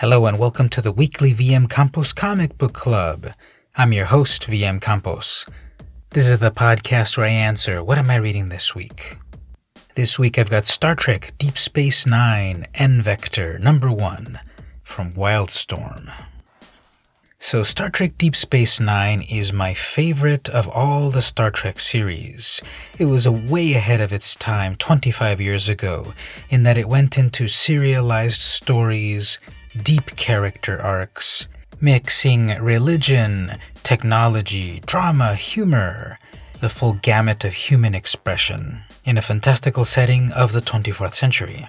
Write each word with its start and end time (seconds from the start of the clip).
Hello 0.00 0.26
and 0.26 0.38
welcome 0.38 0.68
to 0.68 0.82
the 0.82 0.92
weekly 0.92 1.32
VM 1.32 1.70
Campos 1.70 2.12
Comic 2.12 2.58
Book 2.58 2.74
Club. 2.74 3.32
I'm 3.76 3.94
your 3.94 4.04
host, 4.04 4.46
VM 4.46 4.78
Campos. 4.78 5.46
This 6.10 6.28
is 6.28 6.38
the 6.38 6.50
podcast 6.50 7.16
where 7.16 7.24
I 7.24 7.30
answer 7.30 7.82
what 7.82 7.96
am 7.96 8.10
I 8.10 8.16
reading 8.16 8.50
this 8.50 8.74
week? 8.74 9.16
This 9.94 10.18
week 10.18 10.38
I've 10.38 10.50
got 10.50 10.66
Star 10.66 10.94
Trek 10.94 11.32
Deep 11.38 11.56
Space 11.56 12.04
Nine 12.04 12.66
N 12.74 13.00
Vector 13.00 13.58
number 13.58 13.90
one 13.90 14.38
from 14.82 15.14
Wildstorm. 15.14 16.12
So, 17.38 17.62
Star 17.62 17.88
Trek 17.88 18.18
Deep 18.18 18.36
Space 18.36 18.78
Nine 18.78 19.22
is 19.22 19.50
my 19.50 19.72
favorite 19.72 20.50
of 20.50 20.68
all 20.68 21.08
the 21.08 21.22
Star 21.22 21.50
Trek 21.50 21.80
series. 21.80 22.60
It 22.98 23.06
was 23.06 23.26
way 23.26 23.72
ahead 23.72 24.02
of 24.02 24.12
its 24.12 24.36
time 24.36 24.76
25 24.76 25.40
years 25.40 25.70
ago, 25.70 26.12
in 26.50 26.64
that 26.64 26.76
it 26.76 26.88
went 26.88 27.16
into 27.16 27.48
serialized 27.48 28.42
stories 28.42 29.38
deep 29.82 30.16
character 30.16 30.80
arcs, 30.80 31.48
mixing 31.80 32.48
religion, 32.60 33.58
technology, 33.82 34.80
drama, 34.86 35.34
humor, 35.34 36.18
the 36.60 36.68
full 36.68 36.94
gamut 36.94 37.44
of 37.44 37.52
human 37.52 37.94
expression 37.94 38.82
in 39.04 39.18
a 39.18 39.22
fantastical 39.22 39.84
setting 39.84 40.32
of 40.32 40.52
the 40.52 40.60
24th 40.60 41.14
century. 41.14 41.66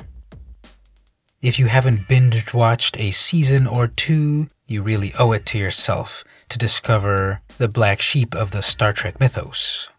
If 1.42 1.60
you 1.60 1.68
haven't 1.68 2.08
binge 2.08 2.54
watched 2.54 2.98
a 2.98 3.12
season 3.12 3.68
or 3.68 3.88
two, 3.88 4.48
you 4.66 4.82
really 4.82 5.14
owe 5.20 5.34
it 5.34 5.46
to 5.48 5.58
yourself 5.58 6.24
to 6.50 6.58
discover 6.58 7.42
the 7.58 7.68
black 7.68 8.02
sheep 8.02 8.34
of 8.34 8.52
the 8.52 8.64
Star 8.64 8.92
Trek 8.92 9.20
mythos. 9.20 9.90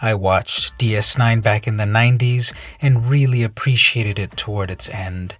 I 0.00 0.14
watched 0.14 0.78
DS9 0.78 1.42
back 1.42 1.66
in 1.66 1.76
the 1.76 1.84
90s 1.84 2.52
and 2.80 3.08
really 3.08 3.42
appreciated 3.42 4.18
it 4.18 4.36
toward 4.36 4.70
its 4.70 4.88
end. 4.88 5.36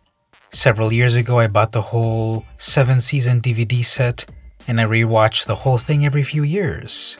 Several 0.52 0.92
years 0.92 1.14
ago, 1.14 1.38
I 1.38 1.48
bought 1.48 1.72
the 1.72 1.82
whole 1.82 2.44
seven 2.56 3.00
season 3.00 3.40
DVD 3.40 3.84
set 3.84 4.26
and 4.68 4.80
I 4.80 4.84
rewatch 4.84 5.44
the 5.44 5.54
whole 5.54 5.78
thing 5.78 6.04
every 6.04 6.22
few 6.22 6.42
years. 6.42 7.18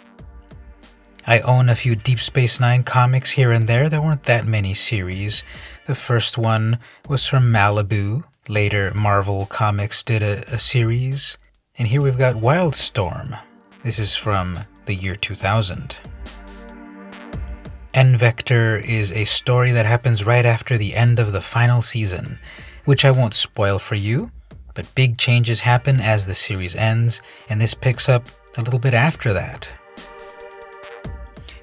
I 1.27 1.41
own 1.41 1.69
a 1.69 1.75
few 1.75 1.97
Deep 1.97 2.21
Space 2.21 2.61
Nine 2.61 2.85
comics 2.85 3.33
here 3.33 3.51
and 3.51 3.67
there. 3.67 3.89
There 3.89 4.01
weren't 4.01 4.25
that 4.25 4.47
many 4.47 4.75
series. 4.75 5.43
The 5.87 5.95
first 5.95 6.39
one 6.39 6.79
was 7.09 7.27
from 7.27 7.53
Malibu. 7.53 8.23
Later, 8.49 8.93
Marvel 8.95 9.47
Comics 9.47 10.05
did 10.05 10.23
a, 10.23 10.43
a 10.53 10.59
series. 10.59 11.37
And 11.79 11.89
here 11.89 12.01
we've 12.01 12.17
got 12.19 12.37
Wildstorm. 12.37 13.39
This 13.83 13.99
is 13.99 14.15
from 14.15 14.61
the 14.87 14.95
year 14.95 15.17
2000. 15.17 15.97
N 17.93 18.17
Vector 18.17 18.77
is 18.77 19.11
a 19.11 19.25
story 19.25 19.73
that 19.73 19.87
happens 19.87 20.25
right 20.25 20.45
after 20.45 20.79
the 20.79 20.95
end 20.95 21.19
of 21.19 21.33
the 21.33 21.41
final 21.41 21.83
season 21.83 22.39
which 22.87 23.05
I 23.05 23.11
won't 23.11 23.34
spoil 23.34 23.79
for 23.79 23.95
you, 23.95 24.31
but 24.75 24.95
big 24.95 25.19
changes 25.19 25.61
happen 25.61 26.01
as 26.01 26.27
the 26.27 26.34
series 26.34 26.75
ends, 26.75 27.20
and 27.51 27.61
this 27.61 27.75
picks 27.75 28.09
up 28.09 28.27
a 28.56 28.62
little 28.62 28.81
bit 28.81 28.95
after 28.95 29.33
that. 29.34 29.69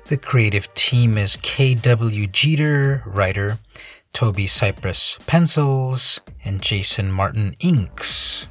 The 0.05 0.17
creative 0.17 0.71
team 0.75 1.17
is 1.17 1.38
K.W. 1.41 2.27
Jeter, 2.27 3.02
writer, 3.05 3.57
Toby 4.11 4.45
Cypress, 4.45 5.17
pencils, 5.25 6.19
and 6.45 6.61
Jason 6.61 7.11
Martin, 7.11 7.55
inks, 7.59 8.47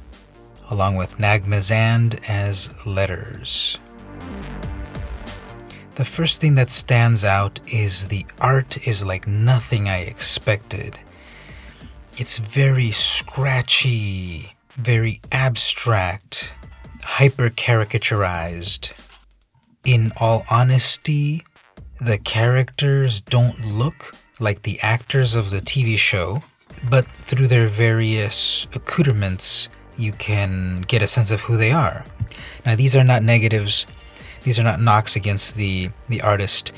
along 0.69 0.97
with 0.97 1.19
Nagma 1.19 1.61
Zand 1.61 2.19
as 2.27 2.69
letters. 2.85 3.77
The 5.95 6.03
first 6.03 6.41
thing 6.41 6.55
that 6.55 6.71
stands 6.71 7.23
out 7.23 7.59
is 7.67 8.07
the 8.07 8.25
art 8.41 8.87
is 8.87 9.05
like 9.05 9.27
nothing 9.27 9.87
I 9.87 9.99
expected. 9.99 10.99
It's 12.15 12.37
very 12.37 12.91
scratchy, 12.91 14.53
very 14.77 15.19
abstract, 15.31 16.53
hyper 17.01 17.49
caricaturized. 17.49 18.93
In 19.83 20.13
all 20.17 20.45
honesty, 20.47 21.43
the 21.99 22.19
characters 22.19 23.19
don't 23.19 23.65
look 23.65 24.15
like 24.39 24.61
the 24.61 24.79
actors 24.81 25.33
of 25.33 25.49
the 25.49 25.59
TV 25.59 25.97
show, 25.97 26.43
but 26.87 27.07
through 27.21 27.47
their 27.47 27.67
various 27.67 28.67
accoutrements, 28.75 29.67
you 29.97 30.11
can 30.11 30.81
get 30.81 31.01
a 31.01 31.07
sense 31.07 31.31
of 31.31 31.41
who 31.41 31.57
they 31.57 31.71
are. 31.71 32.05
Now, 32.63 32.75
these 32.75 32.95
are 32.95 33.03
not 33.03 33.23
negatives, 33.23 33.87
these 34.43 34.59
are 34.59 34.63
not 34.63 34.79
knocks 34.79 35.15
against 35.15 35.55
the, 35.55 35.89
the 36.09 36.21
artist. 36.21 36.73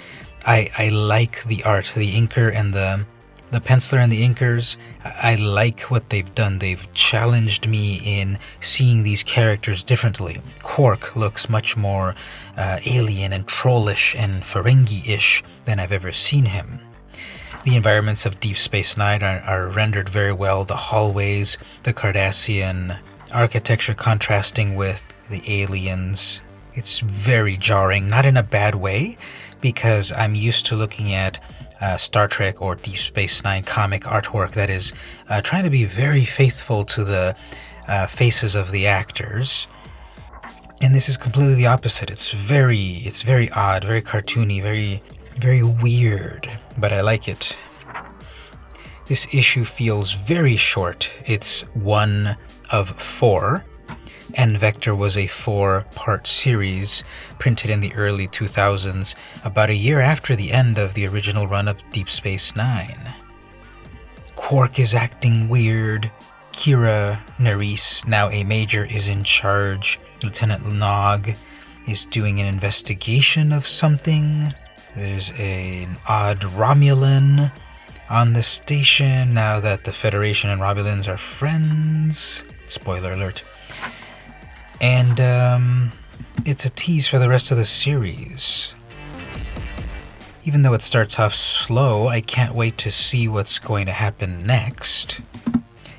I, 0.46 0.70
I 0.78 0.88
like 0.90 1.44
the 1.44 1.62
art, 1.66 1.92
the 1.94 2.14
inker 2.14 2.56
and 2.56 2.74
the 2.74 3.06
the 3.52 3.62
penciler 3.62 4.00
and 4.00 4.12
the 4.12 4.28
inkers, 4.28 4.78
I 5.04 5.36
like 5.36 5.82
what 5.92 6.10
they've 6.10 6.36
done. 6.36 6.60
They've 6.60 6.92
challenged 6.94 7.68
me 7.68 8.02
in 8.04 8.40
seeing 8.60 9.04
these 9.04 9.24
characters 9.24 9.84
differently. 9.84 10.42
Quark 10.62 11.16
looks 11.16 11.50
much 11.50 11.78
more 11.78 12.16
uh, 12.58 12.80
alien 12.86 13.32
and 13.34 13.48
trollish 13.48 14.16
and 14.16 14.44
Ferengi 14.44 15.08
ish 15.08 15.44
than 15.66 15.80
I've 15.80 15.92
ever 15.92 16.12
seen 16.12 16.46
him. 16.46 16.80
The 17.66 17.76
environments 17.76 18.26
of 18.26 18.40
Deep 18.40 18.58
Space 18.58 18.96
Nine 18.96 19.24
are, 19.24 19.40
are 19.40 19.68
rendered 19.70 20.10
very 20.10 20.34
well. 20.34 20.66
The 20.66 20.76
hallways, 20.76 21.58
the 21.84 21.94
Cardassian 21.94 23.00
architecture 23.32 23.94
contrasting 23.94 24.76
with 24.76 25.14
the 25.30 25.42
aliens. 25.62 26.42
It's 26.74 27.00
very 27.00 27.58
jarring, 27.58 28.10
not 28.10 28.26
in 28.26 28.38
a 28.38 28.44
bad 28.44 28.76
way, 28.76 29.18
because 29.62 30.12
I'm 30.12 30.36
used 30.36 30.66
to 30.68 30.76
looking 30.76 31.14
at 31.14 31.40
uh, 31.82 31.98
Star 31.98 32.28
Trek 32.28 32.62
or 32.62 32.76
Deep 32.76 32.98
Space 32.98 33.44
Nine 33.44 33.64
comic 33.64 34.04
artwork 34.04 34.52
that 34.52 34.70
is 34.70 34.94
uh, 35.30 35.42
trying 35.42 35.64
to 35.64 35.70
be 35.70 35.86
very 35.86 36.26
faithful 36.26 36.84
to 36.86 37.04
the 37.04 37.36
uh, 37.88 38.08
faces 38.08 38.56
of 38.56 38.72
the 38.72 38.88
actors. 38.88 39.68
And 40.82 40.94
this 40.94 41.08
is 41.08 41.18
completely 41.18 41.56
the 41.56 41.68
opposite. 41.68 42.10
It's 42.10 42.32
very, 42.32 43.02
it's 43.06 43.22
very 43.22 43.50
odd, 43.52 43.84
very 43.84 44.02
cartoony, 44.02 44.62
very, 44.62 45.02
very 45.38 45.64
weird, 45.64 46.50
but 46.78 46.92
I 46.92 47.02
like 47.02 47.28
it. 47.28 47.56
This 49.08 49.34
issue 49.34 49.66
feels 49.66 50.14
very 50.14 50.58
short. 50.58 51.12
It's 51.26 51.62
one 51.74 52.38
of 52.72 52.90
four, 53.00 53.64
N 54.36 54.58
Vector 54.58 54.94
was 54.94 55.18
a 55.18 55.28
four 55.28 55.86
part 55.96 56.28
series 56.28 57.04
printed 57.40 57.70
in 57.70 57.80
the 57.80 57.94
early 57.94 58.28
2000s, 58.28 59.16
about 59.44 59.70
a 59.70 59.76
year 59.76 60.00
after 60.00 60.36
the 60.36 60.52
end 60.52 60.78
of 60.78 60.94
the 60.94 61.08
original 61.08 61.48
run 61.48 61.68
of 61.68 61.82
Deep 61.92 62.10
Space 62.10 62.56
Nine. 62.56 63.14
Quark 64.36 64.80
is 64.80 64.94
acting 64.94 65.50
weird. 65.50 66.12
Kira 66.52 67.20
Nerys, 67.38 68.08
now 68.08 68.30
a 68.30 68.44
major, 68.44 68.86
is 68.86 69.08
in 69.08 69.24
charge. 69.24 70.00
Lieutenant 70.24 70.66
Nog 70.72 71.32
is 71.88 72.06
doing 72.06 72.40
an 72.40 72.46
investigation 72.46 73.52
of 73.52 73.68
something. 73.68 74.54
There's 74.96 75.32
a, 75.32 75.84
an 75.84 75.98
odd 76.08 76.40
Romulan 76.42 77.52
on 78.10 78.34
the 78.34 78.44
station 78.44 79.34
now 79.34 79.60
that 79.60 79.84
the 79.84 79.92
Federation 79.92 80.50
and 80.50 80.62
Romulans 80.62 81.08
are 81.08 81.18
friends. 81.18 82.44
Spoiler 82.68 83.14
alert. 83.14 83.44
And 84.82 85.20
um, 85.22 85.92
it's 86.46 86.66
a 86.66 86.70
tease 86.70 87.08
for 87.08 87.20
the 87.20 87.30
rest 87.30 87.52
of 87.52 87.58
the 87.58 87.66
series. 87.66 88.74
Even 90.44 90.62
though 90.62 90.74
it 90.74 90.82
starts 90.82 91.20
off 91.20 91.34
slow, 91.34 92.08
I 92.08 92.22
can't 92.22 92.54
wait 92.54 92.78
to 92.80 92.92
see 92.92 93.28
what's 93.28 93.58
going 93.58 93.88
to 93.88 93.92
happen 93.92 94.44
next. 94.44 95.22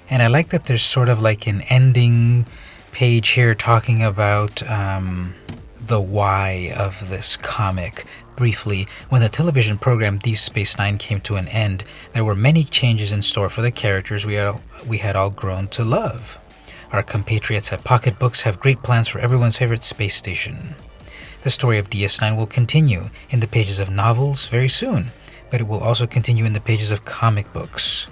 And 0.09 0.23
I 0.23 0.29
like 0.29 0.51
that 0.51 0.67
there's 0.67 0.85
sort 0.85 1.09
of 1.09 1.21
like 1.21 1.47
an 1.49 1.63
ending 1.63 2.47
page 2.93 3.31
here 3.31 3.55
talking 3.55 4.03
about 4.03 4.63
um, 4.71 5.35
the 5.81 6.01
why 6.01 6.73
of 6.77 7.09
this 7.09 7.37
comic. 7.37 8.07
Briefly, 8.37 8.87
when 9.09 9.23
the 9.23 9.29
television 9.29 9.79
program 9.79 10.19
Deep 10.19 10.39
Space 10.39 10.79
Nine 10.79 10.99
came 10.99 11.21
to 11.23 11.37
an 11.37 11.49
end, 11.49 11.85
there 12.13 12.25
were 12.25 12.35
many 12.35 12.65
changes 12.65 13.11
in 13.11 13.23
store 13.23 13.49
for 13.49 13.63
the 13.63 13.71
characters 13.71 14.27
we 14.27 14.35
had, 14.35 14.61
we 14.87 14.99
had 14.99 15.17
all 15.17 15.31
grown 15.31 15.69
to 15.69 15.85
love. 15.85 16.39
Our 16.97 17.03
compatriots 17.03 17.75
at 17.75 17.85
Pocketbooks 17.85 18.41
have 18.41 18.59
great 18.59 18.83
plans 18.83 19.07
for 19.07 19.19
everyone's 19.19 19.59
favorite 19.59 19.85
space 19.85 20.15
station. 20.15 20.75
The 21.43 21.51
story 21.51 21.77
of 21.77 21.91
DS9 21.91 22.39
will 22.39 22.47
continue 22.47 23.11
in 23.29 23.41
the 23.41 23.47
pages 23.47 23.79
of 23.79 23.91
novels 23.91 24.47
very 24.47 24.71
soon, 24.71 25.09
but 25.51 25.61
it 25.61 25.69
will 25.69 25.81
also 25.81 26.07
continue 26.07 26.47
in 26.47 26.55
the 26.55 26.61
pages 26.61 26.91
of 26.91 27.05
comic 27.05 27.53
books. 27.53 28.09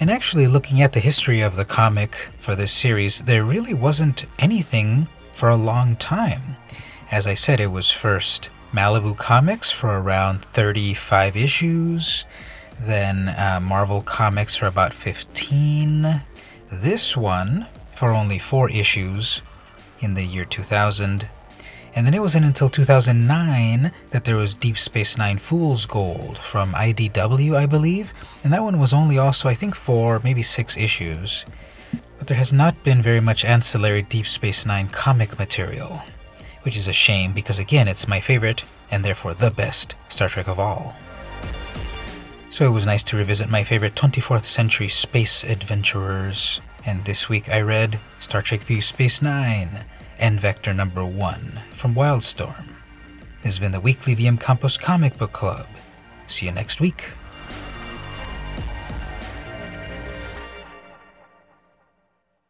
And 0.00 0.10
actually, 0.10 0.46
looking 0.46 0.80
at 0.80 0.94
the 0.94 0.98
history 0.98 1.42
of 1.42 1.56
the 1.56 1.66
comic 1.66 2.14
for 2.38 2.54
this 2.54 2.72
series, 2.72 3.18
there 3.18 3.44
really 3.44 3.74
wasn't 3.74 4.24
anything 4.38 5.06
for 5.34 5.50
a 5.50 5.56
long 5.56 5.96
time. 5.96 6.56
As 7.10 7.26
I 7.26 7.34
said, 7.34 7.60
it 7.60 7.66
was 7.66 7.90
first 7.90 8.48
Malibu 8.72 9.14
Comics 9.14 9.70
for 9.70 9.98
around 9.98 10.42
35 10.42 11.36
issues, 11.36 12.24
then 12.80 13.28
uh, 13.28 13.60
Marvel 13.62 14.00
Comics 14.00 14.56
for 14.56 14.64
about 14.64 14.94
15, 14.94 16.22
this 16.74 17.16
one 17.16 17.66
for 17.94 18.10
only 18.10 18.38
four 18.38 18.68
issues 18.70 19.42
in 20.00 20.14
the 20.14 20.24
year 20.24 20.44
2000. 20.44 21.28
And 21.96 22.06
then 22.06 22.14
it 22.14 22.20
wasn't 22.20 22.44
until 22.46 22.68
2009 22.68 23.92
that 24.10 24.24
there 24.24 24.36
was 24.36 24.54
Deep 24.54 24.76
Space 24.76 25.16
Nine 25.16 25.38
Fool's 25.38 25.86
Gold 25.86 26.38
from 26.38 26.72
IDW, 26.72 27.56
I 27.56 27.66
believe. 27.66 28.12
And 28.42 28.52
that 28.52 28.64
one 28.64 28.80
was 28.80 28.92
only 28.92 29.16
also, 29.16 29.48
I 29.48 29.54
think, 29.54 29.76
four, 29.76 30.20
maybe 30.24 30.42
six 30.42 30.76
issues. 30.76 31.44
but 32.18 32.26
there 32.26 32.36
has 32.36 32.52
not 32.52 32.82
been 32.82 33.02
very 33.02 33.20
much 33.20 33.44
ancillary 33.44 34.02
Deep 34.02 34.26
Space 34.26 34.66
Nine 34.66 34.88
comic 34.88 35.38
material, 35.38 36.02
which 36.62 36.76
is 36.76 36.88
a 36.88 36.92
shame 36.92 37.32
because, 37.32 37.58
again, 37.60 37.86
it's 37.86 38.08
my 38.08 38.18
favorite 38.20 38.64
and 38.90 39.04
therefore 39.04 39.34
the 39.34 39.50
best 39.50 39.94
Star 40.08 40.28
Trek 40.28 40.48
of 40.48 40.58
all. 40.58 40.96
So 42.54 42.64
it 42.64 42.70
was 42.70 42.86
nice 42.86 43.02
to 43.04 43.16
revisit 43.16 43.50
my 43.50 43.64
favorite 43.64 43.96
24th 43.96 44.44
century 44.44 44.86
space 44.86 45.42
adventurers, 45.42 46.60
and 46.86 47.04
this 47.04 47.28
week 47.28 47.48
I 47.48 47.60
read 47.60 47.98
Star 48.20 48.42
Trek 48.42 48.64
Deep 48.64 48.84
Space 48.84 49.20
Nine 49.20 49.84
N 50.20 50.38
Vector 50.38 50.72
number 50.72 51.04
1 51.04 51.60
from 51.72 51.96
Wildstorm. 51.96 52.68
This 53.42 53.54
has 53.54 53.58
been 53.58 53.72
the 53.72 53.80
weekly 53.80 54.14
VM 54.14 54.40
Campos 54.40 54.78
Comic 54.78 55.18
Book 55.18 55.32
Club. 55.32 55.66
See 56.28 56.46
you 56.46 56.52
next 56.52 56.80
week. 56.80 57.14